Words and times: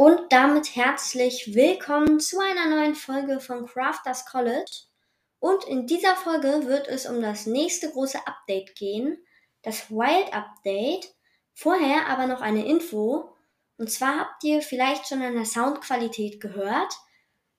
Und 0.00 0.32
damit 0.32 0.76
herzlich 0.76 1.54
willkommen 1.54 2.20
zu 2.20 2.38
einer 2.40 2.74
neuen 2.74 2.94
Folge 2.94 3.38
von 3.38 3.66
Crafters 3.66 4.24
College. 4.24 4.70
Und 5.40 5.64
in 5.64 5.86
dieser 5.86 6.16
Folge 6.16 6.64
wird 6.64 6.88
es 6.88 7.04
um 7.04 7.20
das 7.20 7.44
nächste 7.44 7.90
große 7.90 8.26
Update 8.26 8.74
gehen, 8.76 9.18
das 9.60 9.90
Wild 9.90 10.32
Update. 10.32 11.14
Vorher 11.52 12.06
aber 12.08 12.26
noch 12.26 12.40
eine 12.40 12.64
Info. 12.64 13.36
Und 13.76 13.90
zwar 13.90 14.20
habt 14.20 14.42
ihr 14.42 14.62
vielleicht 14.62 15.06
schon 15.06 15.20
an 15.20 15.34
der 15.34 15.44
Soundqualität 15.44 16.40
gehört, 16.40 16.94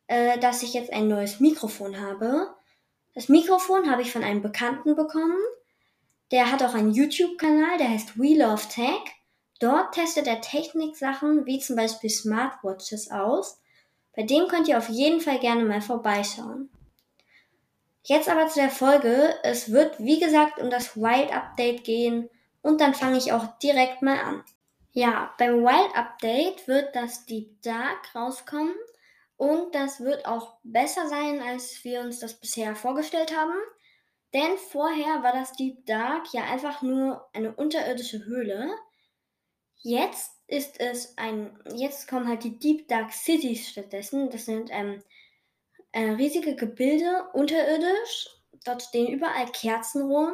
äh, 0.07 0.39
dass 0.39 0.63
ich 0.63 0.73
jetzt 0.73 0.91
ein 0.91 1.07
neues 1.07 1.41
Mikrofon 1.41 2.01
habe. 2.01 2.55
Das 3.13 3.29
Mikrofon 3.29 3.87
habe 3.91 4.01
ich 4.01 4.11
von 4.11 4.23
einem 4.23 4.41
Bekannten 4.41 4.95
bekommen. 4.95 5.37
Der 6.31 6.51
hat 6.51 6.63
auch 6.63 6.73
einen 6.73 6.91
YouTube-Kanal, 6.91 7.77
der 7.77 7.89
heißt 7.89 8.17
We 8.17 8.35
Love 8.35 8.67
Tech. 8.67 9.20
Dort 9.61 9.93
testet 9.93 10.25
er 10.25 10.41
Techniksachen 10.41 11.45
wie 11.45 11.59
zum 11.59 11.75
Beispiel 11.75 12.09
Smartwatches 12.09 13.11
aus. 13.11 13.61
Bei 14.15 14.23
dem 14.23 14.47
könnt 14.47 14.67
ihr 14.67 14.79
auf 14.79 14.89
jeden 14.89 15.21
Fall 15.21 15.37
gerne 15.37 15.63
mal 15.63 15.81
vorbeischauen. 15.81 16.71
Jetzt 18.03 18.27
aber 18.27 18.47
zu 18.47 18.59
der 18.59 18.71
Folge. 18.71 19.35
Es 19.43 19.71
wird 19.71 19.99
wie 19.99 20.19
gesagt 20.19 20.59
um 20.59 20.71
das 20.71 20.97
Wild 20.97 21.31
Update 21.31 21.83
gehen 21.83 22.27
und 22.63 22.81
dann 22.81 22.95
fange 22.95 23.19
ich 23.19 23.33
auch 23.33 23.59
direkt 23.59 24.01
mal 24.01 24.19
an. 24.19 24.43
Ja, 24.93 25.31
beim 25.37 25.63
Wild 25.63 25.95
Update 25.95 26.67
wird 26.67 26.95
das 26.95 27.27
Deep 27.27 27.61
Dark 27.61 28.15
rauskommen 28.15 28.73
und 29.37 29.75
das 29.75 29.99
wird 29.99 30.25
auch 30.25 30.55
besser 30.63 31.07
sein, 31.07 31.39
als 31.39 31.83
wir 31.83 32.01
uns 32.01 32.19
das 32.19 32.33
bisher 32.33 32.75
vorgestellt 32.75 33.37
haben. 33.37 33.53
Denn 34.33 34.57
vorher 34.57 35.21
war 35.21 35.33
das 35.33 35.53
Deep 35.53 35.85
Dark 35.85 36.33
ja 36.33 36.45
einfach 36.45 36.81
nur 36.81 37.29
eine 37.33 37.53
unterirdische 37.53 38.25
Höhle. 38.25 38.71
Jetzt 39.83 40.33
ist 40.47 40.79
es 40.79 41.17
ein, 41.17 41.57
jetzt 41.75 42.07
kommen 42.07 42.27
halt 42.27 42.43
die 42.43 42.59
Deep 42.59 42.87
Dark 42.87 43.11
Cities 43.13 43.69
stattdessen. 43.69 44.29
Das 44.29 44.45
sind 44.45 44.69
ähm, 44.71 45.01
äh, 45.91 46.11
riesige 46.11 46.55
Gebilde 46.55 47.25
unterirdisch. 47.33 48.29
Dort 48.63 48.83
stehen 48.83 49.11
überall 49.11 49.47
Kerzen 49.51 50.03
rum. 50.03 50.33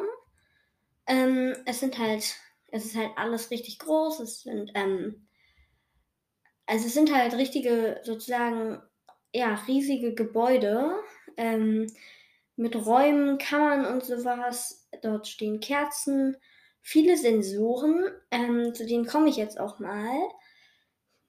Ähm, 1.06 1.54
es 1.64 1.80
sind 1.80 1.98
halt, 1.98 2.36
es 2.70 2.84
ist 2.84 2.96
halt 2.96 3.12
alles 3.16 3.50
richtig 3.50 3.78
groß. 3.78 4.20
Es 4.20 4.42
sind, 4.42 4.70
ähm, 4.74 5.26
also 6.66 6.86
es 6.86 6.94
sind 6.94 7.14
halt 7.14 7.32
richtige, 7.34 8.00
sozusagen, 8.04 8.82
ja, 9.32 9.54
riesige 9.66 10.14
Gebäude 10.14 10.94
ähm, 11.38 11.86
mit 12.56 12.76
Räumen, 12.76 13.38
Kammern 13.38 13.86
und 13.86 14.04
sowas. 14.04 14.88
Dort 15.00 15.26
stehen 15.26 15.60
Kerzen 15.60 16.36
viele 16.88 17.18
Sensoren, 17.18 18.10
ähm, 18.30 18.74
zu 18.74 18.86
denen 18.86 19.06
komme 19.06 19.28
ich 19.28 19.36
jetzt 19.36 19.60
auch 19.60 19.78
mal. 19.78 20.16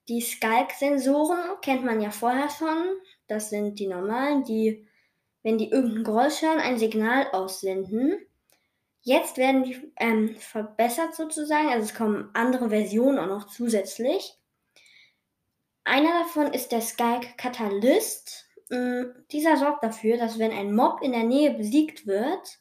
Die 0.08 0.22
Skalk-Sensoren 0.22 1.60
kennt 1.62 1.84
man 1.84 2.00
ja 2.00 2.12
vorher 2.12 2.50
schon. 2.50 2.96
Das 3.28 3.50
sind 3.50 3.78
die 3.78 3.88
normalen, 3.88 4.46
die, 4.46 4.88
wenn 5.44 5.58
die 5.58 5.70
irgendein 5.70 6.06
Geräusch 6.06 6.42
hören, 6.42 6.60
ein 6.60 6.80
Signal 6.80 7.28
aussenden. 7.34 8.26
Jetzt 9.02 9.38
werden 9.38 9.64
die 9.64 9.92
ähm, 9.98 10.38
verbessert 10.38 11.14
sozusagen, 11.14 11.68
also 11.68 11.84
es 11.84 11.94
kommen 11.94 12.30
andere 12.34 12.70
Versionen 12.70 13.20
auch 13.20 13.28
noch 13.28 13.48
zusätzlich. 13.48 14.38
Einer 15.84 16.24
davon 16.24 16.54
ist 16.54 16.72
der 16.72 16.82
Skalk 16.82 17.38
Katalyst. 17.38 18.48
Ähm, 18.72 19.14
dieser 19.32 19.58
sorgt 19.58 19.84
dafür, 19.84 20.16
dass 20.16 20.40
wenn 20.40 20.54
ein 20.54 20.74
Mob 20.74 21.02
in 21.02 21.12
der 21.12 21.24
Nähe 21.24 21.52
besiegt 21.52 22.08
wird, 22.08 22.60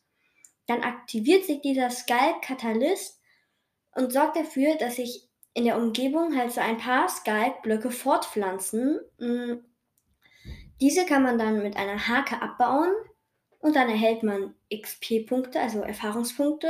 dann 0.69 0.83
aktiviert 0.83 1.44
sich 1.44 1.61
dieser 1.62 1.91
Skalk-Katalyst 1.91 3.20
und 3.97 4.12
sorgt 4.12 4.36
dafür, 4.36 4.77
dass 4.77 4.97
sich 4.97 5.28
in 5.55 5.64
der 5.64 5.78
Umgebung 5.78 6.36
halt 6.36 6.52
so 6.52 6.60
ein 6.60 6.78
paar 6.78 7.08
Skalk-Blöcke 7.08 7.91
fortpflanzen. 7.91 9.00
Mm, 9.19 9.55
diese 10.81 11.06
kann 11.06 11.25
man 11.25 11.38
dann 11.38 11.62
mit 11.62 11.76
einer 11.76 12.06
Hake 12.06 12.41
abbauen 12.41 12.92
und 13.59 13.75
dann 13.75 13.88
erhält 13.88 14.22
man 14.22 14.54
XP-Punkte, 14.72 15.59
also 15.59 15.81
Erfahrungspunkte. 15.81 16.69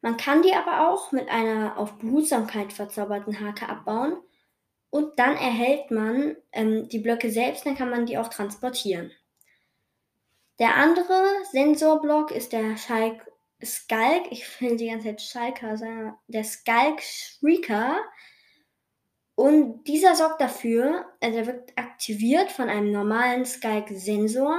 Man 0.00 0.16
kann 0.16 0.42
die 0.42 0.54
aber 0.54 0.88
auch 0.88 1.10
mit 1.10 1.28
einer 1.28 1.76
auf 1.76 1.98
Behutsamkeit 1.98 2.72
verzauberten 2.72 3.40
Hake 3.40 3.68
abbauen 3.68 4.16
und 4.90 5.18
dann 5.18 5.36
erhält 5.36 5.90
man 5.90 6.36
ähm, 6.52 6.88
die 6.88 7.00
Blöcke 7.00 7.30
selbst, 7.30 7.66
dann 7.66 7.76
kann 7.76 7.90
man 7.90 8.06
die 8.06 8.16
auch 8.16 8.28
transportieren. 8.28 9.10
Der 10.58 10.76
andere 10.76 11.44
Sensorblock 11.50 12.30
ist 12.30 12.52
der 12.52 12.76
Schalk 12.76 13.26
Skalk, 13.64 14.26
ich 14.30 14.60
will 14.60 14.76
die 14.76 14.88
ganze 14.88 15.08
Zeit 15.08 15.22
Schalker 15.22 15.76
sagen, 15.76 16.14
der 16.28 16.44
Skalk 16.44 17.00
Shrieker. 17.02 18.02
Und 19.34 19.84
dieser 19.84 20.14
sorgt 20.14 20.40
dafür, 20.40 21.06
also 21.20 21.38
er 21.38 21.46
wird 21.46 21.72
aktiviert 21.76 22.50
von 22.50 22.68
einem 22.68 22.90
normalen 22.90 23.44
Skalk-Sensor. 23.44 24.58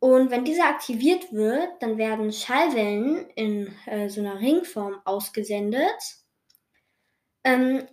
Und 0.00 0.30
wenn 0.30 0.44
dieser 0.44 0.68
aktiviert 0.68 1.32
wird, 1.32 1.82
dann 1.82 1.98
werden 1.98 2.32
Schallwellen 2.32 3.28
in 3.30 3.74
äh, 3.86 4.08
so 4.08 4.20
einer 4.20 4.38
Ringform 4.38 5.00
ausgesendet. 5.04 5.98
Ähm, 7.44 7.86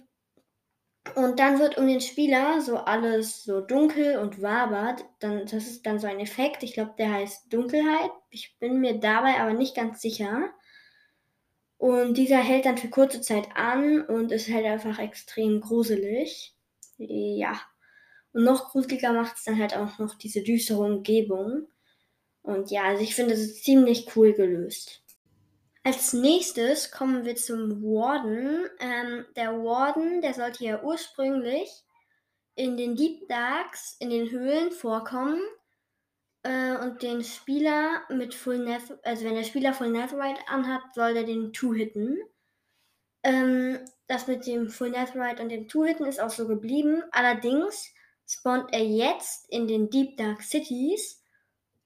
und 1.14 1.40
dann 1.40 1.60
wird 1.60 1.78
um 1.78 1.88
den 1.88 2.02
Spieler 2.02 2.62
so 2.62 2.78
alles 2.78 3.44
so 3.44 3.62
dunkel 3.62 4.18
und 4.18 4.42
wabert. 4.42 5.06
Dann, 5.20 5.42
das 5.42 5.68
ist 5.68 5.86
dann 5.86 6.00
so 6.00 6.08
ein 6.08 6.20
Effekt. 6.20 6.64
Ich 6.64 6.74
glaube, 6.74 6.96
der 6.98 7.12
heißt 7.12 7.54
Dunkelheit. 7.54 8.10
Ich 8.32 8.58
bin 8.60 8.80
mir 8.82 9.00
dabei 9.00 9.40
aber 9.40 9.54
nicht 9.54 9.76
ganz 9.76 10.02
sicher. 10.02 10.50
Und 11.78 12.18
dieser 12.18 12.38
hält 12.38 12.66
dann 12.66 12.78
für 12.78 12.90
kurze 12.90 13.22
Zeit 13.22 13.48
an 13.56 14.02
und 14.02 14.32
ist 14.32 14.52
halt 14.52 14.66
einfach 14.66 14.98
extrem 14.98 15.62
gruselig. 15.62 16.56
Ja. 16.98 17.62
Und 18.34 18.44
noch 18.44 18.72
gruseliger 18.72 19.14
macht 19.14 19.38
es 19.38 19.44
dann 19.44 19.60
halt 19.60 19.78
auch 19.78 20.00
noch 20.00 20.16
diese 20.16 20.42
düstere 20.42 20.80
Umgebung. 20.80 21.68
Und 22.42 22.72
ja, 22.72 22.84
also 22.84 23.04
ich 23.04 23.16
finde, 23.16 23.34
es 23.36 23.42
ist 23.42 23.64
ziemlich 23.64 24.16
cool 24.16 24.34
gelöst. 24.34 25.04
Als 25.86 26.14
nächstes 26.14 26.90
kommen 26.90 27.26
wir 27.26 27.36
zum 27.36 27.84
Warden. 27.84 28.68
Ähm, 28.80 29.24
der 29.36 29.52
Warden, 29.64 30.20
der 30.20 30.34
sollte 30.34 30.66
ja 30.66 30.82
ursprünglich 30.82 31.70
in 32.56 32.76
den 32.76 32.96
Deep 32.96 33.28
Darks, 33.28 33.96
in 34.00 34.10
den 34.10 34.32
Höhlen 34.32 34.72
vorkommen 34.72 35.40
äh, 36.42 36.76
und 36.78 37.04
den 37.04 37.24
Spieler 37.24 38.02
mit 38.10 38.34
Full 38.34 38.66
Nether, 38.66 38.98
also 39.04 39.26
wenn 39.26 39.36
der 39.36 39.44
Spieler 39.44 39.76
Full 39.76 39.92
Netherite 39.92 40.42
anhat, 40.48 40.82
soll 40.96 41.14
der 41.14 41.24
den 41.24 41.54
Two-Hitten. 41.54 42.18
Ähm, 43.22 43.78
das 44.08 44.26
mit 44.26 44.48
dem 44.48 44.70
Full 44.70 44.90
Netherite 44.90 45.44
und 45.44 45.50
dem 45.50 45.68
Two-Hitten 45.68 46.08
ist 46.08 46.20
auch 46.20 46.32
so 46.32 46.48
geblieben. 46.48 47.04
Allerdings 47.12 47.94
spawnt 48.28 48.74
er 48.74 48.84
jetzt 48.84 49.48
in 49.52 49.68
den 49.68 49.92
Deep 49.92 50.18
Dark 50.18 50.42
Cities 50.42 51.22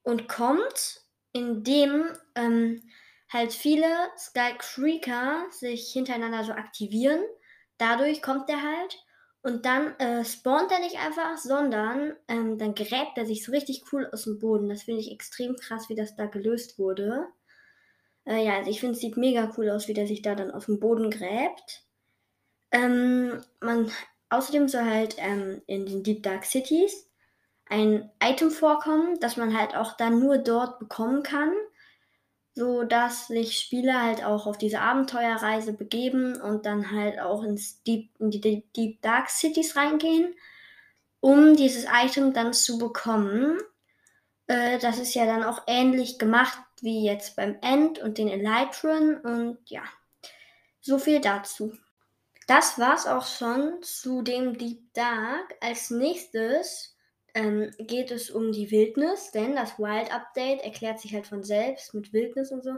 und 0.04 0.30
kommt, 0.30 1.04
indem 1.34 2.06
ähm, 2.36 2.82
halt 3.32 3.54
viele 3.54 3.88
Sky 4.18 4.54
Creeker 4.58 5.46
sich 5.52 5.92
hintereinander 5.92 6.44
so 6.44 6.52
aktivieren. 6.52 7.22
Dadurch 7.78 8.22
kommt 8.22 8.50
er 8.50 8.62
halt 8.62 8.98
und 9.42 9.66
dann 9.66 9.96
äh, 10.00 10.26
spawnt 10.26 10.72
er 10.72 10.80
nicht 10.80 10.98
einfach, 10.98 11.38
sondern 11.38 12.14
ähm, 12.28 12.58
dann 12.58 12.76
gräbt 12.76 13.18
er 13.18 13.26
sich 13.26 13.46
so 13.46 13.52
richtig 13.52 13.84
cool 13.92 14.10
aus 14.12 14.24
dem 14.24 14.40
Boden. 14.40 14.68
Das 14.68 14.84
finde 14.84 15.02
ich 15.02 15.12
extrem 15.12 15.56
krass, 15.56 15.88
wie 15.90 15.96
das 15.96 16.16
da 16.16 16.26
gelöst 16.26 16.78
wurde. 16.78 17.28
Äh, 18.26 18.46
ja, 18.46 18.58
also 18.58 18.70
ich 18.70 18.80
finde 18.80 18.96
es 18.96 19.00
sieht 19.00 19.16
mega 19.16 19.52
cool 19.58 19.70
aus, 19.70 19.88
wie 19.88 19.94
der 19.94 20.08
sich 20.08 20.22
da 20.22 20.36
dann 20.36 20.52
aus 20.52 20.66
dem 20.66 20.80
Boden 20.80 21.10
gräbt. 21.10 21.86
Ähm, 22.72 23.42
man, 23.62 23.92
außerdem 24.30 24.68
soll 24.68 24.84
halt 24.84 25.16
ähm, 25.20 25.62
in 25.68 25.86
den 25.86 26.04
Deep 26.04 26.24
Dark 26.24 26.46
Cities 26.46 27.10
ein 27.68 28.12
Item 28.22 28.52
vorkommen, 28.52 29.20
das 29.22 29.38
man 29.38 29.58
halt 29.58 29.76
auch 29.76 29.96
dann 29.96 30.20
nur 30.20 30.40
dort 30.40 30.80
bekommen 30.80 31.24
kann 31.24 31.54
so 32.54 32.84
dass 32.84 33.28
sich 33.28 33.58
Spieler 33.58 34.04
halt 34.04 34.24
auch 34.24 34.46
auf 34.46 34.58
diese 34.58 34.82
Abenteuerreise 34.82 35.74
begeben 35.74 36.40
und 36.42 36.66
dann 36.66 36.92
halt 36.92 37.20
auch 37.20 37.44
ins 37.44 37.84
Deep, 37.84 38.12
in 38.20 38.32
die 38.32 38.42
Deep 38.76 39.02
Dark 39.02 39.30
Cities 39.30 39.76
reingehen, 39.76 40.34
um 41.20 41.56
dieses 41.56 41.86
Item 41.92 42.34
dann 42.34 42.54
zu 42.54 42.78
bekommen. 42.78 43.58
Äh, 44.48 44.80
das 44.80 45.00
ist 45.00 45.14
ja 45.14 45.26
dann 45.26 45.44
auch 45.44 45.64
ähnlich 45.68 46.20
gemacht 46.20 46.60
wie 46.82 47.06
jetzt 47.06 47.36
beim 47.36 47.58
End 47.62 48.00
und 48.00 48.18
den 48.18 48.30
Elytron 48.30 49.18
und 49.18 49.58
ja, 49.70 49.84
so 50.82 50.98
viel 50.98 51.20
dazu. 51.20 51.74
Das 52.48 52.80
war's 52.80 53.06
auch 53.06 53.28
schon 53.28 53.84
zu 53.84 54.22
dem 54.24 54.58
Deep 54.58 54.94
Dark. 54.94 55.56
Als 55.62 55.92
nächstes 55.92 56.96
ähm, 57.34 57.72
geht 57.78 58.12
es 58.12 58.30
um 58.30 58.52
die 58.52 58.72
Wildnis, 58.72 59.32
denn 59.32 59.56
das 59.56 59.80
Wild 59.80 60.14
Update 60.14 60.62
erklärt 60.62 61.00
sich 61.00 61.14
halt 61.14 61.28
von 61.28 61.44
selbst 61.44 61.94
mit 61.94 62.14
Wildnis 62.14 62.52
und 62.52 62.64
so. 62.64 62.78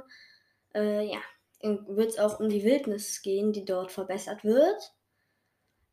Äh, 0.74 1.08
ja, 1.08 1.20
wird 1.62 2.10
es 2.10 2.20
auch 2.20 2.40
um 2.40 2.50
die 2.50 2.64
Wildnis 2.64 3.22
gehen, 3.22 3.54
die 3.54 3.66
dort 3.66 3.92
verbessert 3.92 4.44
wird. 4.44 4.94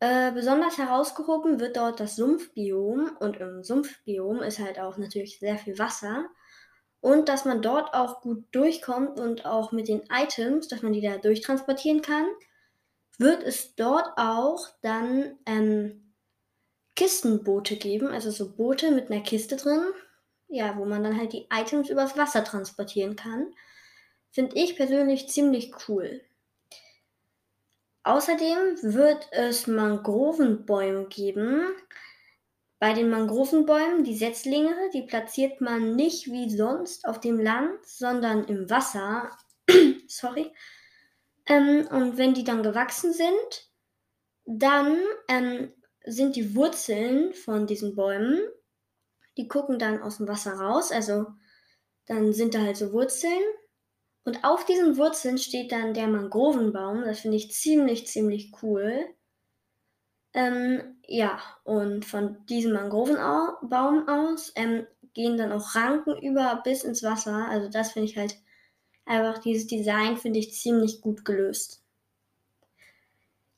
Äh, 0.00 0.32
besonders 0.32 0.78
herausgehoben 0.78 1.58
wird 1.58 1.76
dort 1.76 1.98
das 1.98 2.16
Sumpfbiom 2.16 3.16
und 3.18 3.36
im 3.38 3.64
Sumpfbiom 3.64 4.42
ist 4.42 4.60
halt 4.60 4.78
auch 4.78 4.96
natürlich 4.96 5.40
sehr 5.40 5.58
viel 5.58 5.78
Wasser 5.78 6.26
und 7.00 7.28
dass 7.28 7.44
man 7.44 7.62
dort 7.62 7.94
auch 7.94 8.20
gut 8.20 8.44
durchkommt 8.52 9.18
und 9.18 9.44
auch 9.44 9.72
mit 9.72 9.88
den 9.88 10.02
Items, 10.10 10.68
dass 10.68 10.82
man 10.82 10.92
die 10.92 11.00
da 11.00 11.16
durchtransportieren 11.18 12.02
kann, 12.02 12.26
wird 13.18 13.42
es 13.42 13.74
dort 13.74 14.08
auch 14.16 14.68
dann 14.82 15.38
ähm, 15.46 16.07
Kistenboote 16.98 17.76
geben, 17.76 18.08
also 18.08 18.32
so 18.32 18.50
Boote 18.56 18.90
mit 18.90 19.08
einer 19.08 19.22
Kiste 19.22 19.54
drin, 19.54 19.82
ja, 20.48 20.76
wo 20.76 20.84
man 20.84 21.04
dann 21.04 21.16
halt 21.16 21.32
die 21.32 21.46
Items 21.48 21.90
übers 21.90 22.16
Wasser 22.16 22.42
transportieren 22.42 23.14
kann. 23.14 23.54
Finde 24.32 24.56
ich 24.56 24.74
persönlich 24.74 25.28
ziemlich 25.28 25.72
cool. 25.86 26.20
Außerdem 28.02 28.82
wird 28.82 29.28
es 29.30 29.68
Mangrovenbäume 29.68 31.06
geben. 31.06 31.68
Bei 32.80 32.92
den 32.94 33.10
Mangrovenbäumen, 33.10 34.02
die 34.02 34.16
Setzlinge, 34.16 34.74
die 34.92 35.02
platziert 35.02 35.60
man 35.60 35.94
nicht 35.94 36.26
wie 36.26 36.50
sonst 36.50 37.06
auf 37.06 37.20
dem 37.20 37.38
Land, 37.38 37.78
sondern 37.86 38.44
im 38.46 38.68
Wasser. 38.68 39.30
Sorry. 40.08 40.52
Ähm, 41.46 41.86
und 41.92 42.18
wenn 42.18 42.34
die 42.34 42.44
dann 42.44 42.64
gewachsen 42.64 43.12
sind, 43.12 43.70
dann 44.46 44.98
ähm, 45.28 45.72
sind 46.08 46.36
die 46.36 46.54
Wurzeln 46.54 47.32
von 47.34 47.66
diesen 47.66 47.94
Bäumen, 47.94 48.40
die 49.36 49.48
gucken 49.48 49.78
dann 49.78 50.02
aus 50.02 50.18
dem 50.18 50.28
Wasser 50.28 50.54
raus. 50.54 50.90
Also 50.90 51.26
dann 52.06 52.32
sind 52.32 52.54
da 52.54 52.60
halt 52.62 52.76
so 52.76 52.92
Wurzeln 52.92 53.42
und 54.24 54.44
auf 54.44 54.64
diesen 54.66 54.96
Wurzeln 54.96 55.38
steht 55.38 55.72
dann 55.72 55.94
der 55.94 56.06
Mangrovenbaum. 56.06 57.02
Das 57.04 57.20
finde 57.20 57.36
ich 57.36 57.52
ziemlich, 57.52 58.06
ziemlich 58.06 58.52
cool. 58.62 59.06
Ähm, 60.34 60.98
ja, 61.06 61.40
und 61.64 62.04
von 62.04 62.44
diesem 62.46 62.74
Mangrovenbaum 62.74 64.08
aus 64.08 64.52
ähm, 64.54 64.86
gehen 65.14 65.38
dann 65.38 65.52
auch 65.52 65.74
Ranken 65.74 66.18
über 66.22 66.60
bis 66.62 66.84
ins 66.84 67.02
Wasser. 67.02 67.48
Also 67.48 67.68
das 67.68 67.92
finde 67.92 68.08
ich 68.08 68.18
halt 68.18 68.36
einfach, 69.06 69.38
dieses 69.38 69.66
Design 69.66 70.16
finde 70.16 70.40
ich 70.40 70.52
ziemlich 70.52 71.00
gut 71.00 71.24
gelöst. 71.24 71.82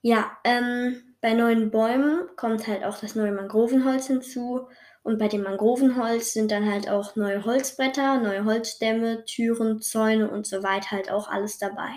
Ja, 0.03 0.39
ähm, 0.45 1.10
bei 1.21 1.35
neuen 1.35 1.71
Bäumen 1.71 2.29
kommt 2.37 2.67
halt 2.67 2.85
auch 2.85 2.99
das 2.99 3.15
neue 3.15 3.33
Mangrovenholz 3.33 4.07
hinzu. 4.07 4.69
Und 5.03 5.19
bei 5.19 5.29
dem 5.29 5.43
Mangrovenholz 5.43 6.33
sind 6.33 6.51
dann 6.51 6.71
halt 6.71 6.89
auch 6.89 7.17
neue 7.17 7.45
Holzbretter, 7.45 8.21
neue 8.21 8.45
Holzstämme, 8.45 9.25
Türen, 9.25 9.81
Zäune 9.81 10.31
und 10.31 10.47
so 10.47 10.63
weiter 10.63 10.93
halt 10.93 11.11
auch 11.11 11.29
alles 11.29 11.59
dabei. 11.59 11.95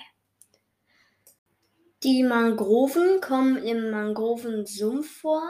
Die 2.04 2.24
Mangroven 2.24 3.22
kommen 3.22 3.64
im 3.64 3.90
Mangrovensumpf 3.90 5.22
vor. 5.22 5.44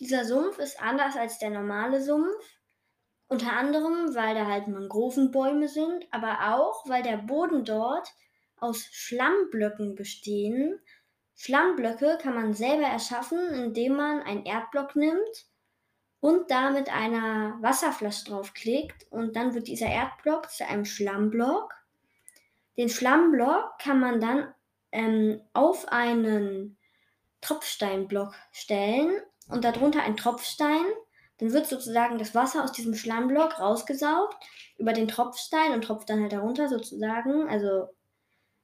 Dieser 0.00 0.24
Sumpf 0.24 0.58
ist 0.58 0.82
anders 0.82 1.16
als 1.16 1.38
der 1.38 1.50
normale 1.50 2.02
Sumpf. 2.02 2.34
Unter 3.28 3.52
anderem, 3.52 4.14
weil 4.14 4.34
da 4.34 4.46
halt 4.46 4.66
Mangrovenbäume 4.66 5.68
sind, 5.68 6.04
aber 6.10 6.54
auch, 6.54 6.88
weil 6.88 7.02
der 7.02 7.16
Boden 7.16 7.64
dort 7.64 8.08
aus 8.56 8.86
Schlammblöcken 8.90 9.94
bestehen. 9.94 10.80
Schlammblöcke 11.36 12.18
kann 12.20 12.34
man 12.34 12.54
selber 12.54 12.86
erschaffen, 12.86 13.38
indem 13.54 13.96
man 13.96 14.22
einen 14.22 14.44
Erdblock 14.44 14.96
nimmt 14.96 15.46
und 16.20 16.50
da 16.50 16.70
mit 16.70 16.88
einer 16.88 17.58
Wasserflasche 17.60 18.24
draufklickt 18.24 19.06
und 19.10 19.36
dann 19.36 19.54
wird 19.54 19.66
dieser 19.66 19.88
Erdblock 19.88 20.50
zu 20.50 20.66
einem 20.66 20.84
Schlammblock. 20.84 21.74
Den 22.78 22.88
Schlammblock 22.88 23.78
kann 23.78 24.00
man 24.00 24.20
dann 24.20 24.54
ähm, 24.90 25.40
auf 25.52 25.88
einen 25.88 26.76
Tropfsteinblock 27.40 28.34
stellen 28.52 29.20
und 29.48 29.64
darunter 29.64 30.02
ein 30.02 30.16
Tropfstein. 30.16 30.84
Dann 31.38 31.52
wird 31.52 31.66
sozusagen 31.66 32.16
das 32.16 32.34
Wasser 32.34 32.64
aus 32.64 32.72
diesem 32.72 32.94
Schlammblock 32.94 33.58
rausgesaugt 33.58 34.36
über 34.78 34.92
den 34.92 35.08
Tropfstein 35.08 35.72
und 35.72 35.82
tropft 35.82 36.08
dann 36.08 36.22
halt 36.22 36.32
darunter 36.32 36.68
sozusagen. 36.68 37.48
Also 37.48 37.88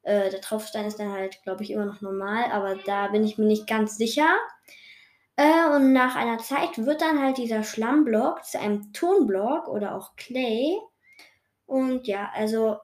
äh, 0.03 0.31
der 0.31 0.41
Tropfstein 0.41 0.87
ist 0.87 0.99
dann 0.99 1.13
halt, 1.13 1.43
glaube 1.43 1.63
ich, 1.63 1.71
immer 1.71 1.87
noch 1.87 2.01
normal, 2.01 2.45
aber 2.53 2.77
da 2.77 3.09
bin 3.09 3.25
ich 3.25 3.39
mir 3.39 3.47
nicht 3.47 3.67
ganz 3.67 3.97
sicher. 3.97 4.29
Äh, 5.37 5.69
und 5.75 5.93
nach 5.93 6.17
einer 6.17 6.39
Zeit 6.39 6.79
wird 6.79 7.01
dann 7.01 7.23
halt 7.23 7.39
dieser 7.39 7.63
Schlammblock 7.63 8.45
zu 8.45 8.61
einem 8.61 8.93
Tonblock 8.93 9.69
oder 9.69 9.95
auch 9.97 10.17
Clay. 10.17 10.79
Und 11.67 12.07
ja, 12.07 12.31
also 12.35 12.77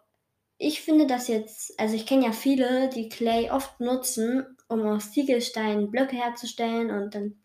ich 0.58 0.80
finde 0.80 1.06
das 1.06 1.28
jetzt, 1.28 1.78
also 1.78 1.94
ich 1.94 2.06
kenne 2.06 2.26
ja 2.26 2.32
viele, 2.32 2.88
die 2.88 3.08
Clay 3.08 3.50
oft 3.50 3.80
nutzen, 3.80 4.56
um 4.68 4.86
aus 4.86 5.12
Ziegelsteinen 5.12 5.90
Blöcke 5.90 6.16
herzustellen 6.16 6.90
und 6.90 7.14
dann 7.14 7.42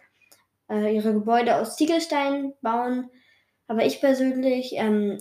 äh, 0.70 0.96
ihre 0.96 1.14
Gebäude 1.14 1.58
aus 1.58 1.76
Ziegelsteinen 1.76 2.54
bauen. 2.62 3.10
Aber 3.68 3.86
ich 3.86 4.00
persönlich, 4.02 4.74
ähm, 4.76 5.18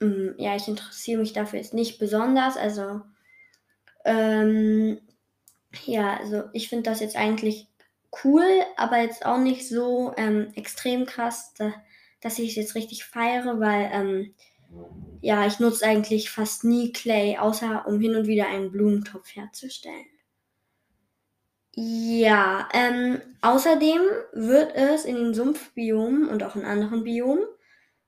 mm, 0.00 0.30
ja, 0.38 0.56
ich 0.56 0.68
interessiere 0.68 1.20
mich 1.20 1.32
dafür 1.32 1.60
jetzt 1.60 1.74
nicht 1.74 1.98
besonders. 1.98 2.56
Also, 2.56 3.02
ähm, 4.04 5.00
ja, 5.84 6.16
also 6.18 6.44
ich 6.52 6.68
finde 6.68 6.90
das 6.90 7.00
jetzt 7.00 7.16
eigentlich 7.16 7.68
cool, 8.24 8.44
aber 8.76 8.98
jetzt 8.98 9.24
auch 9.24 9.38
nicht 9.38 9.68
so 9.68 10.12
ähm, 10.16 10.52
extrem 10.54 11.06
krass, 11.06 11.54
da, 11.56 11.72
dass 12.20 12.38
ich 12.38 12.50
es 12.50 12.56
jetzt 12.56 12.74
richtig 12.74 13.04
feiere, 13.04 13.58
weil 13.58 13.90
ähm, 13.92 14.34
ja, 15.20 15.46
ich 15.46 15.60
nutze 15.60 15.86
eigentlich 15.86 16.30
fast 16.30 16.64
nie 16.64 16.92
Clay, 16.92 17.38
außer 17.38 17.86
um 17.86 18.00
hin 18.00 18.16
und 18.16 18.26
wieder 18.26 18.48
einen 18.48 18.70
Blumentopf 18.70 19.34
herzustellen. 19.34 20.06
Ja, 21.74 22.68
ähm, 22.74 23.20
außerdem 23.40 24.02
wird 24.32 24.74
es 24.74 25.04
in 25.04 25.16
den 25.16 25.34
Sumpfbiomen 25.34 26.28
und 26.28 26.42
auch 26.42 26.54
in 26.54 26.64
anderen 26.64 27.04
Biomen 27.04 27.44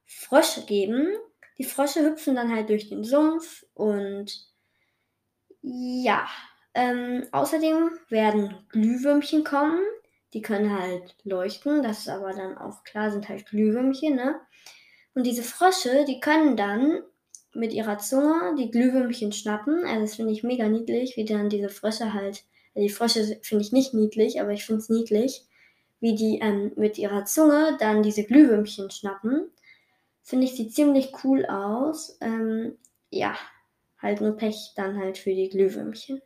Frösche 0.05 0.67
geben. 0.67 1.08
Die 1.56 1.64
Frösche 1.64 2.05
hüpfen 2.05 2.35
dann 2.35 2.55
halt 2.55 2.69
durch 2.69 2.88
den 2.91 3.05
Sumpf 3.05 3.64
und 3.73 4.54
ja, 5.66 6.28
ähm, 6.75 7.25
außerdem 7.32 7.90
werden 8.11 8.55
Glühwürmchen 8.69 9.44
kommen. 9.44 9.81
Die 10.34 10.43
können 10.43 10.78
halt 10.78 11.16
leuchten. 11.25 11.82
Das 11.82 12.00
ist 12.00 12.08
aber 12.11 12.34
dann 12.34 12.58
auch 12.58 12.84
klar, 12.84 13.11
sind 13.11 13.31
halt 13.31 13.46
Glühwürmchen, 13.46 14.14
ne? 14.14 14.38
Und 15.14 15.25
diese 15.25 15.43
Frösche, 15.43 16.05
die 16.06 16.20
können 16.20 16.56
dann 16.56 17.02
mit 17.55 17.72
ihrer 17.72 17.96
Zunge 17.99 18.55
die 18.58 18.70
Glühwürmchen 18.70 19.32
schnappen. 19.32 19.87
Also 19.87 20.00
das 20.02 20.16
finde 20.16 20.32
ich 20.32 20.43
mega 20.43 20.69
niedlich, 20.69 21.16
wie 21.16 21.25
dann 21.25 21.49
diese 21.49 21.70
Frösche 21.70 22.12
halt. 22.12 22.44
Also 22.75 22.87
die 22.87 22.93
Frösche 22.93 23.38
finde 23.43 23.64
ich 23.64 23.72
nicht 23.72 23.94
niedlich, 23.94 24.40
aber 24.43 24.50
ich 24.50 24.67
finde 24.67 24.81
es 24.81 24.90
niedlich, 24.90 25.46
wie 26.00 26.14
die 26.14 26.40
ähm, 26.40 26.72
mit 26.76 26.99
ihrer 26.99 27.25
Zunge 27.25 27.76
dann 27.78 28.02
diese 28.02 28.25
Glühwürmchen 28.25 28.90
schnappen. 28.90 29.50
Finde 30.22 30.44
ich, 30.44 30.56
sieht 30.56 30.75
ziemlich 30.75 31.12
cool 31.22 31.46
aus. 31.46 32.19
Ähm, 32.20 32.76
ja, 33.10 33.38
halt 34.05 34.21
nur 34.21 34.37
Pech 34.37 34.73
dann 34.77 34.99
halt 34.99 35.19
für 35.19 35.35
die 35.35 35.49
Glühwürmchen. 35.49 36.21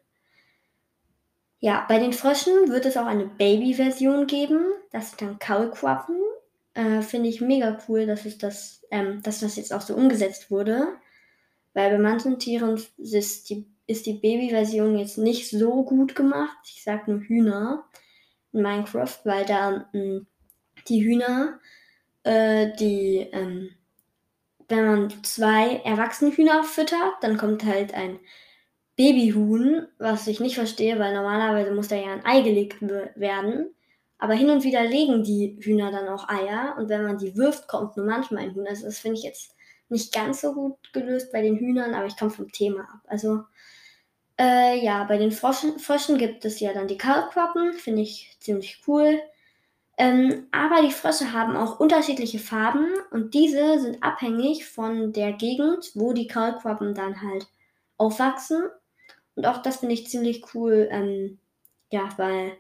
Ja, 1.61 1.87
bei 1.89 1.99
den 1.99 2.13
Fröschen 2.13 2.70
wird 2.70 2.87
es 2.87 2.97
auch 2.97 3.06
eine 3.06 3.27
Baby-Version 3.27 4.27
geben. 4.27 4.61
Das 4.93 5.11
sind 5.11 5.23
dann 5.23 5.39
Kaulquappen. 5.39 6.17
Äh, 6.75 7.03
Finde 7.03 7.29
ich 7.29 7.41
mega 7.41 7.79
cool, 7.89 8.06
dass, 8.06 8.25
es 8.27 8.39
das, 8.39 8.85
ähm, 8.91 9.23
dass 9.23 9.41
das 9.41 9.56
jetzt 9.56 9.73
auch 9.73 9.81
so 9.81 9.94
umgesetzt 9.94 10.51
wurde. 10.51 10.89
Weil 11.75 11.91
bei 11.91 11.99
manchen 11.99 12.39
Tieren 12.39 12.81
ist 12.97 13.51
die, 13.51 13.67
ist 13.87 14.06
die 14.06 14.15
Baby-Version 14.15 14.99
jetzt 14.99 15.19
nicht 15.19 15.51
so 15.51 15.85
gut 15.85 16.15
gemacht. 16.15 16.58
Ich 16.65 16.85
sag 16.85 17.08
nur 17.08 17.20
Hühner 17.20 17.85
in 18.53 18.63
Minecraft, 18.63 19.19
weil 19.25 19.44
da 19.44 19.70
mh, 19.70 19.87
hm, 19.93 20.27
die 20.87 21.05
Hühner, 21.05 21.58
äh, 22.23 22.73
die, 22.79 23.29
ähm, 23.32 23.70
wenn 24.69 24.87
man 24.87 25.25
zwei 25.25 25.77
erwachsene 25.84 26.31
Hühner 26.31 26.63
füttert, 26.65 27.15
dann 27.22 27.37
kommt 27.39 27.65
halt 27.65 27.94
ein 27.94 28.19
Babyhuhn, 28.96 29.87
was 29.98 30.27
ich 30.27 30.41
nicht 30.41 30.56
verstehe, 30.56 30.98
weil 30.98 31.15
normalerweise 31.15 31.72
muss 31.72 31.89
da 31.89 31.96
ja 31.96 32.13
ein 32.13 32.27
Ei 32.27 32.43
gelegt 32.43 32.81
werden. 32.81 33.75
Aber 34.19 34.34
hin 34.34 34.51
und 34.51 34.65
wieder 34.65 34.84
legen 34.84 35.22
die 35.22 35.56
Hühner 35.60 35.93
dann 35.93 36.08
auch 36.08 36.29
Eier 36.29 36.75
und 36.79 36.89
wenn 36.89 37.05
man 37.05 37.19
die 37.19 37.37
wirft, 37.37 37.69
kommt 37.69 37.96
nur 37.96 38.06
manchmal 38.06 38.44
ein 38.44 38.55
Huhn. 38.55 38.67
Also 38.67 38.87
das 38.87 38.98
finde 38.98 39.19
ich 39.19 39.25
jetzt 39.25 39.55
nicht 39.89 40.13
ganz 40.13 40.41
so 40.41 40.53
gut 40.53 40.93
gelöst 40.93 41.32
bei 41.32 41.41
den 41.43 41.56
Hühnern, 41.56 41.94
aber 41.94 42.06
ich 42.06 42.17
komme 42.17 42.32
vom 42.32 42.51
Thema 42.51 42.81
ab. 42.82 43.01
Also 43.06 43.44
äh, 44.39 44.84
ja, 44.84 45.05
bei 45.05 45.19
den 45.19 45.32
Froschen, 45.32 45.79
Fröschen 45.79 46.19
gibt 46.19 46.44
es 46.44 46.60
ja 46.60 46.72
dann 46.72 46.89
die 46.89 46.98
Kaulquappen, 46.98 47.75
finde 47.75 48.03
ich 48.03 48.37
ziemlich 48.41 48.82
cool. 48.87 49.20
Ähm, 50.00 50.46
aber 50.52 50.81
die 50.82 50.93
Frösche 50.93 51.32
haben 51.32 51.56
auch 51.56 51.81
unterschiedliche 51.81 52.38
Farben 52.38 52.86
und 53.10 53.34
diese 53.34 53.81
sind 53.81 54.00
abhängig 54.02 54.64
von 54.64 55.12
der 55.12 55.32
Gegend, 55.32 55.90
wo 55.94 56.12
die 56.12 56.28
Kaulquappen 56.28 56.94
dann 56.94 57.20
halt 57.20 57.48
aufwachsen. 57.96 58.62
Und 59.34 59.46
auch 59.46 59.60
das 59.60 59.78
finde 59.78 59.94
ich 59.94 60.06
ziemlich 60.06 60.55
cool. 60.55 60.88
Ähm, 60.93 61.38
ja, 61.90 62.08
weil 62.17 62.52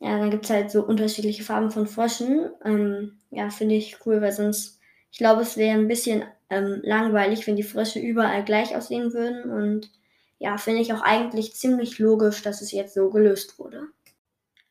ja, 0.00 0.18
dann 0.18 0.30
gibt 0.30 0.44
es 0.44 0.50
halt 0.50 0.70
so 0.72 0.84
unterschiedliche 0.84 1.44
Farben 1.44 1.70
von 1.70 1.86
Fröschen. 1.86 2.50
Ähm, 2.64 3.18
ja, 3.30 3.50
finde 3.50 3.76
ich 3.76 4.04
cool, 4.04 4.20
weil 4.20 4.32
sonst, 4.32 4.80
ich 5.12 5.18
glaube, 5.18 5.42
es 5.42 5.56
wäre 5.56 5.78
ein 5.78 5.88
bisschen 5.88 6.24
ähm, 6.50 6.80
langweilig, 6.82 7.46
wenn 7.46 7.56
die 7.56 7.62
Frösche 7.62 8.00
überall 8.00 8.44
gleich 8.44 8.74
aussehen 8.76 9.12
würden. 9.12 9.50
Und 9.50 9.92
ja, 10.38 10.56
finde 10.58 10.80
ich 10.80 10.92
auch 10.92 11.02
eigentlich 11.02 11.54
ziemlich 11.54 11.98
logisch, 12.00 12.42
dass 12.42 12.62
es 12.62 12.72
jetzt 12.72 12.94
so 12.94 13.10
gelöst 13.10 13.58
wurde. 13.60 13.88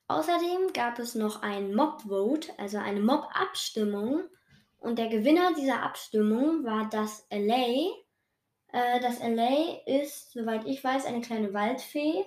Außerdem 0.08 0.72
gab 0.74 1.00
es 1.00 1.16
noch 1.16 1.42
ein 1.42 1.76
Mob-Vote, 1.76 2.58
also 2.58 2.78
eine 2.78 3.02
Mob-Abstimmung. 3.02 4.24
Und 4.80 5.00
der 5.00 5.10
Gewinner 5.10 5.54
dieser 5.54 5.84
Abstimmung 5.84 6.64
war 6.64 6.88
das 6.90 7.28
LA, 7.30 7.90
äh, 8.72 9.00
das 9.02 9.20
LA 9.20 9.82
ist, 9.86 10.32
soweit 10.32 10.66
ich 10.66 10.82
weiß, 10.84 11.06
eine 11.06 11.22
kleine 11.22 11.54
Waldfee. 11.54 12.26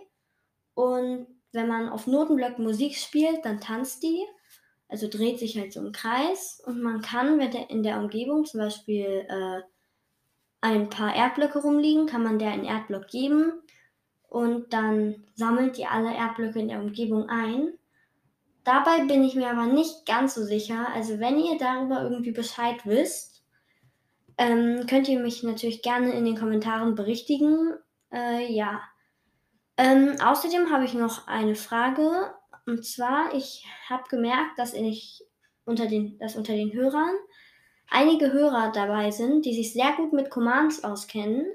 Und 0.75 1.27
wenn 1.53 1.69
man 1.69 1.89
auf 1.89 2.07
Notenblöcken 2.07 2.65
Musik 2.65 2.97
spielt, 2.97 3.45
dann 3.45 3.61
tanzt 3.61 4.03
die. 4.03 4.25
also 4.89 5.09
dreht 5.09 5.39
sich 5.39 5.57
halt 5.57 5.73
so 5.73 5.81
im 5.81 5.93
Kreis 5.93 6.61
und 6.67 6.83
man 6.83 7.01
kann, 7.01 7.39
wenn 7.39 7.53
der 7.53 7.71
in 7.71 7.85
der 7.85 7.99
Umgebung 7.99 8.45
zum 8.45 8.61
Beispiel 8.61 9.25
äh, 9.29 9.63
ein 10.61 10.91
paar 10.91 11.15
Erdblöcke 11.15 11.61
rumliegen, 11.61 12.07
kann 12.07 12.25
man 12.25 12.41
der 12.41 12.51
einen 12.51 12.65
Erdblock 12.65 13.07
geben 13.07 13.63
und 14.31 14.73
dann 14.73 15.25
sammelt 15.35 15.77
ihr 15.77 15.91
alle 15.91 16.15
Erdblöcke 16.15 16.61
in 16.61 16.69
der 16.69 16.81
Umgebung 16.81 17.29
ein. 17.29 17.75
Dabei 18.63 19.05
bin 19.05 19.25
ich 19.25 19.35
mir 19.35 19.51
aber 19.51 19.67
nicht 19.67 20.07
ganz 20.07 20.35
so 20.35 20.45
sicher. 20.45 20.87
Also 20.95 21.19
wenn 21.19 21.39
ihr 21.41 21.59
darüber 21.59 22.03
irgendwie 22.03 22.31
Bescheid 22.31 22.87
wisst, 22.87 23.43
ähm, 24.39 24.87
könnt 24.89 25.09
ihr 25.09 25.19
mich 25.19 25.43
natürlich 25.43 25.83
gerne 25.83 26.13
in 26.13 26.25
den 26.25 26.39
Kommentaren 26.39 26.95
berichtigen. 26.95 27.75
Äh, 28.13 28.53
ja. 28.53 28.81
Ähm, 29.77 30.15
außerdem 30.23 30.71
habe 30.71 30.85
ich 30.85 30.95
noch 30.95 31.27
eine 31.27 31.57
Frage. 31.57 32.33
Und 32.67 32.87
zwar, 32.87 33.35
ich 33.35 33.67
habe 33.89 34.05
gemerkt, 34.09 34.59
dass 34.59 34.75
ich 34.75 35.25
unter 35.65 35.87
den, 35.87 36.19
dass 36.19 36.37
unter 36.37 36.53
den 36.53 36.73
Hörern 36.73 37.17
einige 37.89 38.33
Hörer 38.33 38.71
dabei 38.73 39.11
sind, 39.11 39.45
die 39.45 39.55
sich 39.55 39.73
sehr 39.73 39.93
gut 39.97 40.13
mit 40.13 40.31
Commands 40.31 40.85
auskennen. 40.85 41.47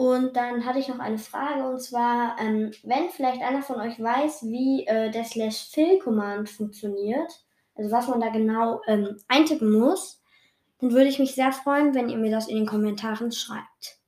Und 0.00 0.34
dann 0.34 0.64
hatte 0.64 0.78
ich 0.78 0.88
noch 0.88 0.98
eine 0.98 1.18
Frage 1.18 1.68
und 1.68 1.78
zwar, 1.78 2.34
ähm, 2.40 2.70
wenn 2.84 3.10
vielleicht 3.10 3.42
einer 3.42 3.60
von 3.60 3.78
euch 3.78 4.02
weiß, 4.02 4.44
wie 4.44 4.86
äh, 4.86 5.10
der 5.10 5.24
Slash 5.24 5.68
Fill 5.72 5.98
Command 5.98 6.48
funktioniert, 6.48 7.44
also 7.74 7.90
was 7.90 8.08
man 8.08 8.18
da 8.18 8.30
genau 8.30 8.80
ähm, 8.86 9.18
eintippen 9.28 9.70
muss, 9.78 10.22
dann 10.78 10.92
würde 10.92 11.10
ich 11.10 11.18
mich 11.18 11.34
sehr 11.34 11.52
freuen, 11.52 11.94
wenn 11.94 12.08
ihr 12.08 12.16
mir 12.16 12.30
das 12.30 12.48
in 12.48 12.56
den 12.56 12.66
Kommentaren 12.66 13.30
schreibt. 13.30 13.98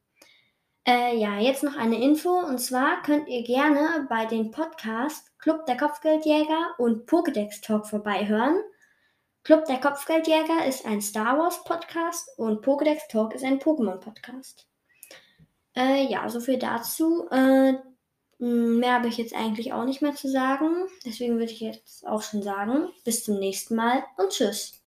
Äh, 0.88 1.18
ja, 1.18 1.38
jetzt 1.38 1.62
noch 1.62 1.76
eine 1.76 2.02
Info 2.02 2.38
und 2.38 2.56
zwar 2.56 3.02
könnt 3.02 3.28
ihr 3.28 3.42
gerne 3.42 4.06
bei 4.08 4.24
den 4.24 4.50
Podcasts 4.50 5.30
Club 5.36 5.66
der 5.66 5.76
Kopfgeldjäger 5.76 6.70
und 6.78 7.06
Pokédex 7.06 7.60
Talk 7.60 7.86
vorbeihören. 7.86 8.62
Club 9.44 9.66
der 9.66 9.78
Kopfgeldjäger 9.78 10.64
ist 10.66 10.86
ein 10.86 11.02
Star 11.02 11.38
Wars 11.38 11.62
Podcast 11.64 12.30
und 12.38 12.64
Pokédex 12.64 13.08
Talk 13.10 13.34
ist 13.34 13.44
ein 13.44 13.58
Pokémon 13.58 13.98
Podcast. 13.98 14.71
Äh, 15.74 16.06
ja, 16.10 16.28
so 16.28 16.40
viel 16.40 16.58
dazu. 16.58 17.28
Äh, 17.30 17.74
mehr 18.38 18.94
habe 18.94 19.08
ich 19.08 19.16
jetzt 19.18 19.34
eigentlich 19.34 19.72
auch 19.72 19.84
nicht 19.84 20.02
mehr 20.02 20.14
zu 20.14 20.28
sagen. 20.28 20.86
Deswegen 21.04 21.34
würde 21.38 21.52
ich 21.52 21.60
jetzt 21.60 22.06
auch 22.06 22.22
schon 22.22 22.42
sagen, 22.42 22.88
bis 23.04 23.24
zum 23.24 23.38
nächsten 23.38 23.76
Mal 23.76 24.04
und 24.16 24.30
tschüss. 24.30 24.81